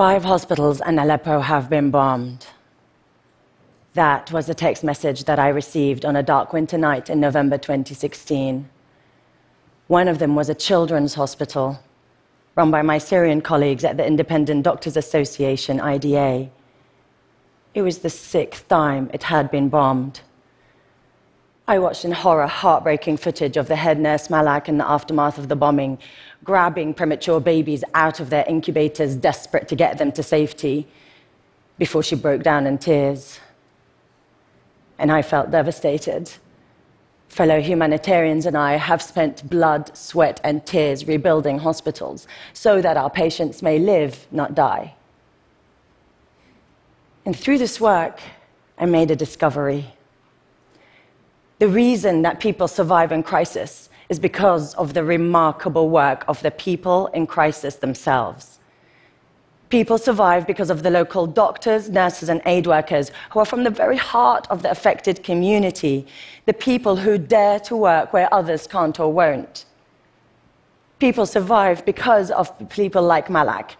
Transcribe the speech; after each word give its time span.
Five 0.00 0.24
hospitals 0.24 0.80
in 0.80 0.98
Aleppo 0.98 1.40
have 1.40 1.68
been 1.68 1.90
bombed. 1.90 2.46
That 3.92 4.32
was 4.32 4.48
a 4.48 4.54
text 4.54 4.82
message 4.82 5.24
that 5.24 5.38
I 5.38 5.48
received 5.48 6.06
on 6.06 6.16
a 6.16 6.22
dark 6.22 6.54
winter 6.54 6.78
night 6.78 7.10
in 7.10 7.20
November 7.20 7.58
2016. 7.58 8.66
One 9.88 10.08
of 10.08 10.18
them 10.18 10.34
was 10.34 10.48
a 10.48 10.54
children's 10.54 11.12
hospital 11.12 11.80
run 12.56 12.70
by 12.70 12.80
my 12.80 12.96
Syrian 12.96 13.42
colleagues 13.42 13.84
at 13.84 13.98
the 13.98 14.06
Independent 14.06 14.62
Doctors 14.62 14.96
Association, 14.96 15.80
IDA. 15.80 16.48
It 17.74 17.82
was 17.82 17.98
the 17.98 18.08
sixth 18.08 18.68
time 18.68 19.10
it 19.12 19.24
had 19.24 19.50
been 19.50 19.68
bombed. 19.68 20.22
I 21.68 21.78
watched 21.78 22.04
in 22.04 22.12
horror 22.12 22.46
heartbreaking 22.46 23.18
footage 23.18 23.56
of 23.56 23.68
the 23.68 23.76
head 23.76 24.00
nurse 24.00 24.28
Malak 24.28 24.68
in 24.68 24.78
the 24.78 24.88
aftermath 24.88 25.38
of 25.38 25.48
the 25.48 25.56
bombing, 25.56 25.98
grabbing 26.42 26.94
premature 26.94 27.40
babies 27.40 27.84
out 27.94 28.18
of 28.18 28.30
their 28.30 28.44
incubators, 28.48 29.14
desperate 29.14 29.68
to 29.68 29.76
get 29.76 29.98
them 29.98 30.10
to 30.12 30.22
safety, 30.22 30.88
before 31.78 32.02
she 32.02 32.16
broke 32.16 32.42
down 32.42 32.66
in 32.66 32.76
tears 32.76 33.40
and 35.00 35.10
I 35.10 35.22
felt 35.22 35.50
devastated. 35.50 36.30
Fellow 37.28 37.60
humanitarians 37.60 38.44
and 38.44 38.56
I 38.56 38.74
have 38.76 39.00
spent 39.00 39.48
blood, 39.48 39.96
sweat, 39.96 40.40
and 40.44 40.64
tears 40.66 41.06
rebuilding 41.06 41.58
hospitals 41.58 42.28
so 42.52 42.82
that 42.82 42.96
our 42.96 43.08
patients 43.08 43.62
may 43.62 43.78
live, 43.78 44.26
not 44.30 44.54
die. 44.54 44.94
And 47.24 47.34
through 47.34 47.58
this 47.58 47.80
work, 47.80 48.20
I 48.78 48.84
made 48.84 49.10
a 49.10 49.16
discovery. 49.16 49.94
The 51.60 51.68
reason 51.68 52.22
that 52.22 52.40
people 52.40 52.68
survive 52.68 53.12
in 53.12 53.22
crisis 53.22 53.90
is 54.08 54.18
because 54.18 54.74
of 54.76 54.94
the 54.94 55.04
remarkable 55.04 55.90
work 55.90 56.24
of 56.26 56.40
the 56.40 56.50
people 56.50 57.08
in 57.08 57.26
crisis 57.26 57.76
themselves. 57.76 58.60
People 59.68 59.98
survive 59.98 60.46
because 60.46 60.70
of 60.70 60.82
the 60.82 60.88
local 60.88 61.26
doctors, 61.26 61.90
nurses, 61.90 62.30
and 62.30 62.40
aid 62.46 62.66
workers 62.66 63.12
who 63.30 63.40
are 63.40 63.44
from 63.44 63.62
the 63.62 63.70
very 63.70 63.98
heart 63.98 64.46
of 64.48 64.62
the 64.62 64.70
affected 64.70 65.22
community, 65.22 66.06
the 66.46 66.54
people 66.54 66.96
who 66.96 67.18
dare 67.18 67.60
to 67.60 67.76
work 67.76 68.14
where 68.14 68.32
others 68.32 68.66
can't 68.66 68.98
or 68.98 69.12
won't. 69.12 69.66
People 70.98 71.26
survive 71.26 71.84
because 71.84 72.30
of 72.30 72.70
people 72.70 73.02
like 73.02 73.28
Malak, 73.28 73.76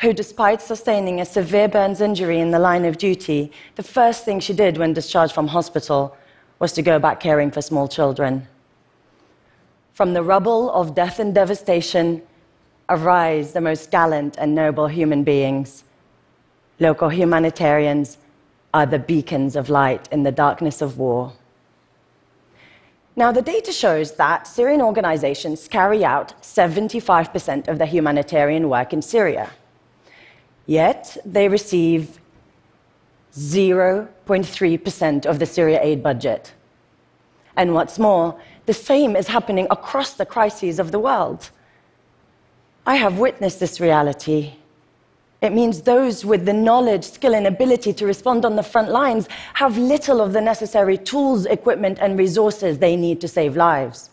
who, 0.00 0.12
despite 0.12 0.60
sustaining 0.60 1.22
a 1.22 1.24
severe 1.24 1.68
burns 1.68 2.02
injury 2.02 2.38
in 2.38 2.50
the 2.50 2.58
line 2.58 2.84
of 2.84 2.98
duty, 2.98 3.50
the 3.76 3.82
first 3.82 4.26
thing 4.26 4.40
she 4.40 4.52
did 4.52 4.76
when 4.76 4.92
discharged 4.92 5.32
from 5.32 5.46
hospital 5.46 6.14
was 6.58 6.72
to 6.72 6.82
go 6.82 6.98
back 6.98 7.20
caring 7.20 7.50
for 7.50 7.60
small 7.60 7.88
children. 7.88 8.46
From 9.92 10.12
the 10.12 10.22
rubble 10.22 10.70
of 10.70 10.94
death 10.94 11.18
and 11.18 11.34
devastation, 11.34 12.22
arise 12.88 13.52
the 13.52 13.60
most 13.60 13.90
gallant 13.90 14.36
and 14.38 14.54
noble 14.54 14.88
human 14.88 15.24
beings. 15.24 15.84
Local 16.80 17.08
humanitarians 17.08 18.18
are 18.72 18.86
the 18.86 18.98
beacons 18.98 19.54
of 19.56 19.70
light 19.70 20.08
in 20.10 20.24
the 20.24 20.32
darkness 20.32 20.82
of 20.82 20.98
war. 20.98 21.32
Now, 23.16 23.30
the 23.30 23.42
data 23.42 23.70
shows 23.70 24.16
that 24.16 24.48
Syrian 24.48 24.82
organizations 24.82 25.68
carry 25.68 26.04
out 26.04 26.34
75% 26.42 27.68
of 27.68 27.78
the 27.78 27.86
humanitarian 27.86 28.68
work 28.68 28.92
in 28.92 29.02
Syria. 29.02 29.50
Yet, 30.66 31.16
they 31.24 31.48
receive 31.48 32.18
0.3% 33.36 35.26
of 35.26 35.38
the 35.38 35.46
Syria 35.46 35.80
aid 35.82 36.02
budget. 36.02 36.52
And 37.56 37.74
what's 37.74 37.98
more, 37.98 38.40
the 38.66 38.74
same 38.74 39.16
is 39.16 39.28
happening 39.28 39.66
across 39.70 40.14
the 40.14 40.26
crises 40.26 40.78
of 40.78 40.92
the 40.92 40.98
world. 40.98 41.50
I 42.86 42.96
have 42.96 43.18
witnessed 43.18 43.60
this 43.60 43.80
reality. 43.80 44.54
It 45.40 45.52
means 45.52 45.82
those 45.82 46.24
with 46.24 46.46
the 46.46 46.52
knowledge, 46.52 47.04
skill, 47.04 47.34
and 47.34 47.46
ability 47.46 47.92
to 47.94 48.06
respond 48.06 48.44
on 48.44 48.56
the 48.56 48.62
front 48.62 48.90
lines 48.90 49.28
have 49.54 49.76
little 49.76 50.20
of 50.20 50.32
the 50.32 50.40
necessary 50.40 50.96
tools, 50.96 51.44
equipment, 51.46 51.98
and 52.00 52.18
resources 52.18 52.78
they 52.78 52.96
need 52.96 53.20
to 53.20 53.28
save 53.28 53.56
lives. 53.56 54.10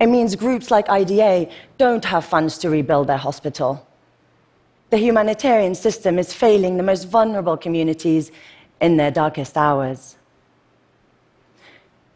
It 0.00 0.06
means 0.08 0.34
groups 0.34 0.70
like 0.70 0.88
IDA 0.88 1.50
don't 1.78 2.04
have 2.04 2.24
funds 2.24 2.58
to 2.58 2.70
rebuild 2.70 3.06
their 3.06 3.18
hospital. 3.18 3.86
The 4.90 4.98
humanitarian 4.98 5.74
system 5.74 6.18
is 6.18 6.32
failing 6.32 6.76
the 6.76 6.82
most 6.82 7.04
vulnerable 7.04 7.56
communities 7.56 8.32
in 8.80 8.96
their 8.96 9.10
darkest 9.10 9.56
hours. 9.56 10.16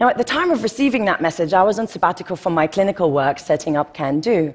Now, 0.01 0.09
at 0.09 0.19
the 0.19 0.25
time 0.25 0.51
of 0.51 0.63
receiving 0.63 1.05
that 1.05 1.23
message, 1.23 1.55
I 1.55 1.63
was 1.63 1.79
on 1.79 1.87
sabbatical 1.87 2.37
from 2.37 2.53
my 2.53 2.67
clinical 2.67 3.13
work 3.13 3.39
setting 3.39 3.77
up 3.77 3.95
Can 3.95 4.21
Do 4.21 4.53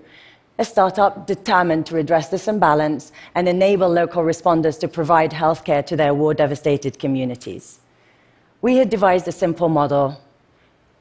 a 0.59 0.65
startup 0.65 1.25
determined 1.25 1.85
to 1.85 1.95
address 1.95 2.27
this 2.27 2.49
imbalance 2.49 3.13
and 3.33 3.47
enable 3.47 3.87
local 3.87 4.23
responders 4.23 4.77
to 4.81 4.89
provide 4.89 5.31
healthcare 5.31 5.85
to 5.85 5.95
their 5.95 6.13
war 6.13 6.33
devastated 6.33 6.99
communities. 6.99 7.79
We 8.61 8.75
had 8.75 8.89
devised 8.89 9.25
a 9.29 9.31
simple 9.31 9.69
model 9.69 10.21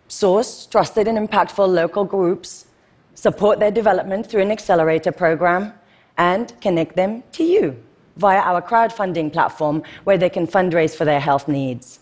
source 0.06 0.64
trusted 0.66 1.08
and 1.08 1.18
impactful 1.18 1.68
local 1.68 2.04
groups, 2.04 2.66
support 3.14 3.58
their 3.58 3.72
development 3.72 4.26
through 4.26 4.42
an 4.42 4.52
accelerator 4.52 5.10
program, 5.10 5.74
and 6.18 6.52
connect 6.60 6.96
them 6.96 7.22
to 7.32 7.44
you 7.44 7.76
via 8.16 8.40
our 8.40 8.60
crowdfunding 8.60 9.32
platform 9.32 9.82
where 10.04 10.18
they 10.18 10.28
can 10.28 10.46
fundraise 10.46 10.94
for 10.94 11.04
their 11.04 11.20
health 11.20 11.48
needs. 11.48 12.00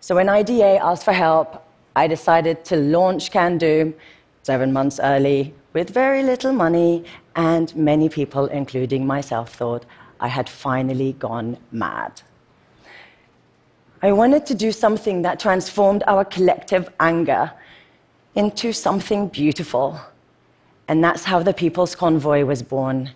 So 0.00 0.14
when 0.14 0.28
IDA 0.28 0.82
asked 0.82 1.04
for 1.04 1.12
help, 1.12 1.62
I 1.94 2.06
decided 2.06 2.64
to 2.66 2.76
launch 2.76 3.30
Can 3.30 3.58
Do 3.58 3.94
seven 4.42 4.72
months 4.72 4.98
early 5.02 5.54
with 5.72 5.90
very 5.90 6.22
little 6.22 6.52
money, 6.52 7.04
and 7.34 7.74
many 7.76 8.08
people, 8.08 8.46
including 8.46 9.06
myself, 9.06 9.54
thought 9.54 9.84
I 10.20 10.28
had 10.28 10.48
finally 10.48 11.12
gone 11.14 11.58
mad. 11.70 12.22
I 14.02 14.12
wanted 14.12 14.46
to 14.46 14.54
do 14.54 14.72
something 14.72 15.22
that 15.22 15.40
transformed 15.40 16.02
our 16.06 16.24
collective 16.24 16.88
anger 17.00 17.52
into 18.34 18.72
something 18.72 19.28
beautiful. 19.28 20.00
And 20.88 21.02
that's 21.02 21.24
how 21.24 21.42
the 21.42 21.52
People's 21.52 21.94
Convoy 21.94 22.44
was 22.44 22.62
born. 22.62 23.10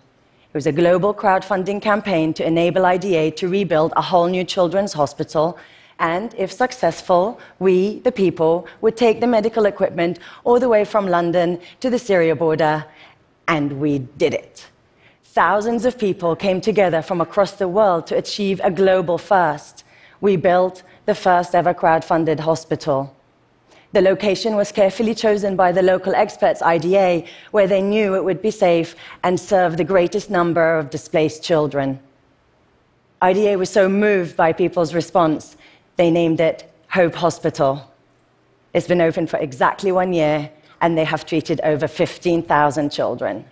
It 0.51 0.57
was 0.57 0.67
a 0.67 0.73
global 0.73 1.13
crowdfunding 1.13 1.81
campaign 1.81 2.33
to 2.33 2.45
enable 2.45 2.85
IDA 2.85 3.31
to 3.31 3.47
rebuild 3.47 3.93
a 3.95 4.01
whole 4.01 4.27
new 4.27 4.43
children's 4.43 4.91
hospital 4.91 5.57
and 6.01 6.33
if 6.35 6.51
successful, 6.51 7.39
we, 7.59 7.99
the 7.99 8.11
people, 8.11 8.67
would 8.81 8.97
take 8.97 9.21
the 9.21 9.27
medical 9.27 9.65
equipment 9.65 10.19
all 10.43 10.59
the 10.59 10.67
way 10.67 10.83
from 10.83 11.07
London 11.07 11.61
to 11.79 11.91
the 11.91 11.99
Syria 11.99 12.35
border, 12.35 12.83
and 13.47 13.79
we 13.79 13.99
did 13.99 14.33
it. 14.33 14.67
Thousands 15.23 15.85
of 15.85 15.99
people 15.99 16.35
came 16.35 16.59
together 16.59 17.03
from 17.03 17.21
across 17.21 17.51
the 17.51 17.67
world 17.67 18.07
to 18.07 18.17
achieve 18.17 18.59
a 18.63 18.71
global 18.71 19.19
first. 19.19 19.83
We 20.21 20.37
built 20.37 20.81
the 21.05 21.15
first 21.15 21.53
ever 21.53 21.73
crowd-funded 21.73 22.39
hospital. 22.39 23.15
The 23.93 24.01
location 24.01 24.55
was 24.55 24.71
carefully 24.71 25.13
chosen 25.13 25.55
by 25.55 25.73
the 25.73 25.81
local 25.81 26.15
experts, 26.15 26.61
IDA, 26.61 27.25
where 27.51 27.67
they 27.67 27.81
knew 27.81 28.15
it 28.15 28.23
would 28.23 28.41
be 28.41 28.51
safe 28.51 28.95
and 29.23 29.37
serve 29.37 29.75
the 29.75 29.83
greatest 29.83 30.29
number 30.29 30.77
of 30.77 30.89
displaced 30.89 31.43
children. 31.43 31.99
IDA 33.21 33.57
was 33.57 33.69
so 33.69 33.89
moved 33.89 34.37
by 34.37 34.53
people's 34.53 34.93
response 34.93 35.57
they 35.97 36.09
named 36.09 36.39
it 36.39 36.71
Hope 36.89 37.15
Hospital. 37.15 37.91
It's 38.73 38.87
been 38.87 39.01
open 39.01 39.27
for 39.27 39.37
exactly 39.37 39.91
one 39.91 40.13
year, 40.13 40.49
and 40.79 40.97
they 40.97 41.03
have 41.03 41.25
treated 41.25 41.61
over 41.61 41.87
15,000 41.87 42.91
children. 42.91 43.45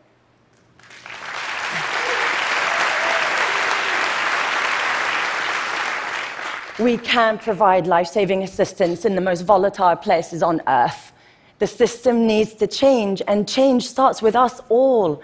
We 6.80 6.98
can 6.98 7.38
provide 7.38 7.88
life 7.88 8.08
saving 8.08 8.44
assistance 8.44 9.06
in 9.06 9.16
the 9.16 9.22
most 9.22 9.42
volatile 9.42 9.96
places 9.96 10.42
on 10.42 10.62
earth. 10.68 11.12
The 11.60 11.68
system 11.68 12.26
needs 12.26 12.54
to 12.56 12.68
change, 12.68 13.22
and 13.28 13.48
change 13.48 13.88
starts 13.88 14.22
with 14.22 14.36
us 14.36 14.62
all 14.70 15.22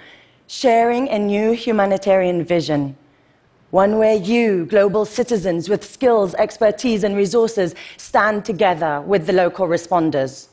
sharing 0.47 1.09
a 1.09 1.17
new 1.17 1.53
humanitarian 1.53 2.43
vision 2.43 2.97
one 3.75 3.97
where 3.97 4.15
you, 4.15 4.65
global 4.67 5.03
citizens 5.03 5.67
with 5.67 5.83
skills, 5.83 6.33
expertise, 6.35 7.03
and 7.03 7.13
resources, 7.13 7.75
stand 7.97 8.45
together 8.45 9.01
with 9.01 9.27
the 9.27 9.33
local 9.33 9.67
responders. 9.67 10.47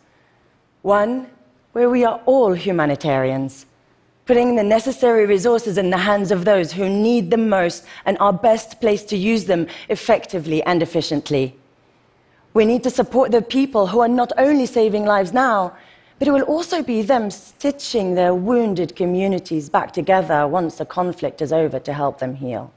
One 0.83 1.29
where 1.71 1.89
we 1.89 2.05
are 2.05 2.21
all 2.27 2.53
humanitarians, 2.53 3.67
putting 4.27 4.55
the 4.55 4.63
necessary 4.63 5.27
resources 5.27 5.79
in 5.79 5.91
the 5.91 5.97
hands 5.97 6.31
of 6.31 6.45
those 6.45 6.73
who 6.73 6.89
need 6.89 7.31
them 7.31 7.49
most 7.49 7.85
and 8.05 8.17
are 8.19 8.33
best 8.33 8.81
placed 8.81 9.09
to 9.09 9.17
use 9.17 9.45
them 9.45 9.67
effectively 9.89 10.63
and 10.63 10.83
efficiently. 10.83 11.57
We 12.55 12.65
need 12.65 12.83
to 12.85 12.91
support 12.91 13.31
the 13.31 13.43
people 13.43 13.87
who 13.87 14.01
are 14.01 14.09
not 14.09 14.33
only 14.39 14.67
saving 14.67 15.05
lives 15.05 15.33
now, 15.33 15.77
but 16.19 16.29
it 16.29 16.33
will 16.33 16.43
also 16.43 16.83
be 16.83 17.03
them 17.03 17.31
stitching 17.31 18.15
their 18.15 18.35
wounded 18.35 18.95
communities 18.95 19.69
back 19.69 19.93
together 19.93 20.47
once 20.47 20.77
the 20.77 20.85
conflict 20.85 21.43
is 21.43 21.53
over 21.53 21.81
to 21.81 21.93
help 21.93 22.19
them 22.21 22.37
heal. 22.37 22.73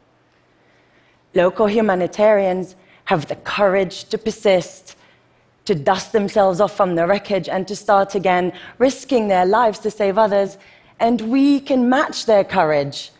Local 1.35 1.67
humanitarians 1.67 2.75
have 3.03 3.27
the 3.27 3.35
courage 3.35 4.05
to 4.05 4.17
persist, 4.17 4.95
to 5.65 5.75
dust 5.75 6.11
themselves 6.11 6.61
off 6.61 6.75
from 6.75 6.95
the 6.95 7.05
wreckage 7.05 7.49
and 7.49 7.67
to 7.67 7.75
start 7.75 8.15
again, 8.15 8.53
risking 8.77 9.27
their 9.27 9.45
lives 9.45 9.79
to 9.79 9.91
save 9.91 10.17
others. 10.17 10.57
And 10.99 11.21
we 11.21 11.59
can 11.59 11.89
match 11.89 12.25
their 12.25 12.43
courage 12.43 13.11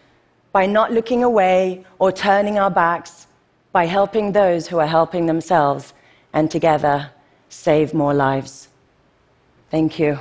by 0.52 0.66
not 0.66 0.92
looking 0.92 1.24
away 1.24 1.86
or 2.00 2.12
turning 2.12 2.58
our 2.58 2.72
backs, 2.72 3.28
by 3.74 3.86
helping 3.86 4.32
those 4.32 4.68
who 4.68 4.80
are 4.80 4.88
helping 4.88 5.26
themselves, 5.26 5.94
and 6.34 6.50
together 6.50 7.12
save 7.50 7.94
more 7.94 8.14
lives. 8.14 8.70
Thank 9.70 10.00
you. 10.00 10.18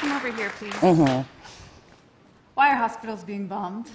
Come 0.00 0.12
over 0.12 0.32
here, 0.32 0.50
please. 0.58 0.72
Mm-hmm. 0.74 1.22
Why 2.54 2.70
are 2.70 2.76
hospitals 2.76 3.22
being 3.22 3.46
bombed? 3.46 3.90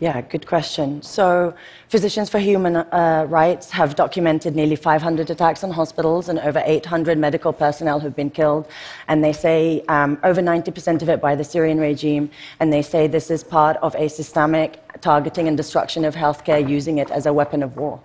Yeah, 0.00 0.20
good 0.22 0.44
question. 0.46 1.02
So, 1.02 1.54
Physicians 1.88 2.28
for 2.28 2.40
Human 2.40 2.74
uh, 2.74 3.26
Rights 3.28 3.70
have 3.70 3.94
documented 3.94 4.56
nearly 4.56 4.74
500 4.74 5.30
attacks 5.30 5.62
on 5.62 5.70
hospitals 5.70 6.28
and 6.28 6.40
over 6.40 6.60
800 6.64 7.16
medical 7.16 7.52
personnel 7.52 8.00
who've 8.00 8.14
been 8.14 8.30
killed. 8.30 8.66
And 9.06 9.22
they 9.22 9.32
say 9.32 9.84
um, 9.88 10.18
over 10.24 10.42
90% 10.42 11.00
of 11.00 11.08
it 11.08 11.20
by 11.20 11.36
the 11.36 11.44
Syrian 11.44 11.78
regime. 11.78 12.28
And 12.58 12.72
they 12.72 12.82
say 12.82 13.06
this 13.06 13.30
is 13.30 13.44
part 13.44 13.76
of 13.82 13.94
a 13.94 14.08
systemic 14.08 14.80
targeting 15.00 15.46
and 15.46 15.56
destruction 15.56 16.04
of 16.04 16.16
healthcare 16.16 16.68
using 16.68 16.98
it 16.98 17.12
as 17.12 17.26
a 17.26 17.32
weapon 17.32 17.62
of 17.62 17.76
war. 17.76 18.00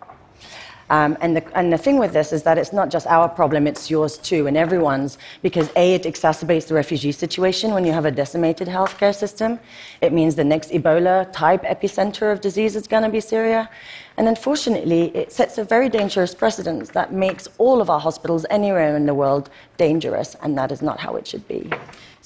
Um, 0.89 1.18
and, 1.21 1.36
the, 1.38 1.57
and 1.57 1.71
the 1.71 1.77
thing 1.77 2.00
with 2.00 2.13
this 2.13 2.33
is 2.33 2.44
that 2.44 2.57
it's 2.57 2.74
not 2.74 2.89
just 2.89 3.06
our 3.07 3.30
problem, 3.30 3.68
it's 3.68 3.89
yours 3.89 4.18
too, 4.18 4.47
and 4.47 4.57
everyone's, 4.57 5.18
because 5.44 5.69
A, 5.75 5.94
it 5.94 6.03
exacerbates 6.03 6.68
the 6.68 6.74
refugee 6.74 7.12
situation 7.12 7.74
when 7.74 7.86
you 7.86 7.91
have 7.91 8.06
a 8.06 8.12
decimated 8.12 8.68
healthcare 8.68 9.13
system. 9.13 9.59
It 10.01 10.13
means 10.13 10.36
the 10.36 10.44
next 10.44 10.71
Ebola 10.71 11.31
type 11.31 11.63
epicenter 11.63 12.31
of 12.31 12.41
disease 12.41 12.75
is 12.75 12.88
going 12.88 13.03
to 13.03 13.09
be 13.09 13.21
Syria. 13.21 13.69
And 14.18 14.27
unfortunately, 14.27 15.15
it 15.15 15.31
sets 15.31 15.57
a 15.57 15.63
very 15.63 15.89
dangerous 15.89 16.33
precedent 16.33 16.91
that 16.94 17.13
makes 17.13 17.47
all 17.57 17.81
of 17.81 17.89
our 17.89 18.00
hospitals 18.00 18.45
anywhere 18.50 18.95
in 18.97 19.06
the 19.06 19.13
world 19.13 19.50
dangerous, 19.77 20.36
and 20.41 20.57
that 20.57 20.71
is 20.71 20.81
not 20.81 21.00
how 21.00 21.15
it 21.15 21.25
should 21.27 21.47
be. 21.47 21.69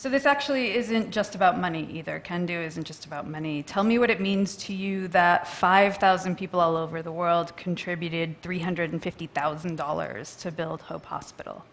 So, 0.04 0.10
this 0.10 0.26
actually 0.26 0.76
isn't 0.76 1.12
just 1.12 1.34
about 1.34 1.58
money 1.58 1.88
either. 1.90 2.20
Can 2.20 2.46
do 2.46 2.60
isn't 2.60 2.84
just 2.84 3.06
about 3.06 3.26
money. 3.26 3.64
Tell 3.64 3.86
me 3.86 4.00
what 4.00 4.10
it 4.10 4.20
means 4.20 4.58
to 4.58 4.74
you 4.74 5.08
that 5.08 5.48
5,000 5.48 6.38
people 6.38 6.60
all 6.60 6.76
over 6.76 7.02
the 7.02 7.12
world 7.14 7.56
contributed 7.56 8.42
$350,000 8.42 10.42
to 10.42 10.52
build 10.52 10.82
Hope 10.82 11.06
Hospital. 11.06 11.64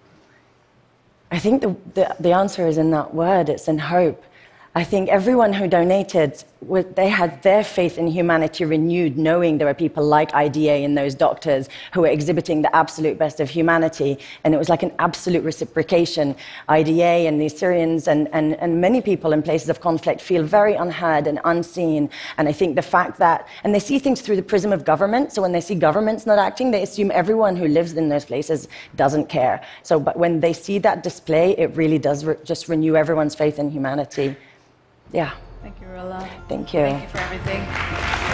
I 1.33 1.41
think 1.41 1.61
the, 1.61 1.77
the, 1.95 2.15
the, 2.21 2.31
answer 2.31 2.69
is 2.69 2.79
in 2.79 2.93
that 2.93 3.13
word 3.13 3.49
it's 3.49 3.67
in 3.67 3.79
hope. 3.79 4.23
I 4.73 4.85
think 4.85 5.09
everyone 5.09 5.53
who 5.53 5.67
donated, 5.67 6.45
they 6.95 7.09
had 7.09 7.43
their 7.43 7.65
faith 7.65 7.99
in 7.99 8.07
humanity 8.07 8.65
renewed, 8.65 9.19
knowing 9.19 9.59
there 9.59 9.67
were 9.67 9.75
people 9.75 10.05
like 10.05 10.33
IDA 10.33 10.85
and 10.85 10.97
those 10.97 11.17
doctors 11.17 11.69
who 11.93 12.03
were 12.03 12.07
exhibiting 12.07 12.63
the 12.63 12.75
absolute 12.75 13.19
best 13.19 13.41
of 13.41 13.51
humanity. 13.51 14.17
And 14.45 14.55
it 14.55 14.59
was 14.59 14.69
like 14.69 14.85
an 14.85 14.93
absolute 15.01 15.43
reciprocation. 15.43 16.37
IDA 16.69 17.27
and 17.27 17.41
the 17.41 17.49
Syrians 17.49 18.07
and, 18.07 18.29
and, 18.33 18.55
and 18.61 18.81
many 18.81 19.01
people 19.01 19.33
in 19.33 19.43
places 19.43 19.69
of 19.71 19.81
conflict 19.81 20.21
feel 20.21 20.45
very 20.45 20.75
unheard 20.75 21.27
and 21.27 21.41
unseen. 21.45 22.09
And 22.39 22.49
I 22.49 22.53
think 22.53 22.77
the 22.77 22.83
fact 22.83 23.19
that, 23.19 23.49
and 23.65 23.75
they 23.75 23.81
see 23.81 23.99
things 23.99 24.21
through 24.21 24.37
the 24.37 24.43
prism 24.43 24.73
of 24.73 24.85
government. 24.85 25.33
So 25.33 25.43
when 25.43 25.51
they 25.51 25.61
see 25.61 25.75
governments 25.75 26.27
not 26.27 26.39
acting, 26.39 26.71
they 26.71 26.85
assume 26.85 27.11
everyone 27.11 27.57
who 27.57 27.67
lives 27.67 27.95
in 27.95 28.09
those 28.09 28.25
places 28.25 28.69
doesn't 28.95 29.29
care. 29.29 29.67
So, 29.83 29.99
but 29.99 30.17
when 30.17 30.39
they 30.39 30.53
see 30.53 30.79
that 30.79 31.03
display, 31.03 31.59
it 31.59 31.75
really 31.75 31.99
does 31.99 32.25
re- 32.25 32.37
just 32.45 32.69
renew 32.69 32.95
everyone's 32.95 33.35
faith 33.35 33.59
in 33.59 33.69
humanity. 33.69 34.37
Yeah. 35.13 35.33
Thank 35.63 35.81
you, 35.81 35.89
Rola. 35.89 36.29
Thank 36.49 36.73
you. 36.73 36.81
Thank 36.81 37.03
you 37.03 37.09
for 37.09 37.19
everything. 37.19 38.30